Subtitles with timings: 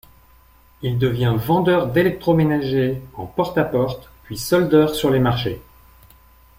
[0.81, 5.61] Il devient vendeur d’électroménager en porte à porte puis soldeur sur les marchés.